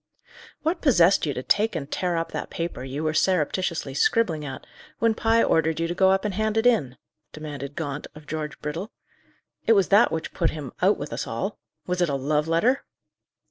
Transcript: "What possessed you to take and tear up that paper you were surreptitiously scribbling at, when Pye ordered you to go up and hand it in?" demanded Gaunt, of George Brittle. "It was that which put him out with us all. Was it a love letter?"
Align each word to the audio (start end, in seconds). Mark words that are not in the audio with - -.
"What 0.63 0.81
possessed 0.81 1.27
you 1.27 1.33
to 1.35 1.43
take 1.43 1.75
and 1.75 1.85
tear 1.91 2.17
up 2.17 2.31
that 2.31 2.49
paper 2.49 2.83
you 2.83 3.03
were 3.03 3.13
surreptitiously 3.13 3.93
scribbling 3.93 4.43
at, 4.43 4.65
when 4.97 5.13
Pye 5.13 5.43
ordered 5.43 5.79
you 5.79 5.85
to 5.87 5.93
go 5.93 6.09
up 6.09 6.25
and 6.25 6.33
hand 6.33 6.57
it 6.57 6.65
in?" 6.65 6.97
demanded 7.33 7.75
Gaunt, 7.75 8.07
of 8.15 8.25
George 8.25 8.59
Brittle. 8.61 8.91
"It 9.67 9.73
was 9.73 9.89
that 9.89 10.11
which 10.11 10.33
put 10.33 10.49
him 10.49 10.71
out 10.81 10.97
with 10.97 11.13
us 11.13 11.27
all. 11.27 11.59
Was 11.85 12.01
it 12.01 12.09
a 12.09 12.15
love 12.15 12.47
letter?" 12.47 12.83